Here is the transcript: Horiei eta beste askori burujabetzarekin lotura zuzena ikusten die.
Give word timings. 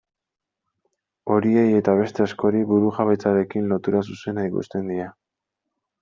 Horiei 1.33 1.65
eta 1.79 1.93
beste 1.99 2.23
askori 2.25 2.61
burujabetzarekin 2.71 3.67
lotura 3.73 4.01
zuzena 4.13 4.47
ikusten 4.51 4.89
die. 4.93 5.05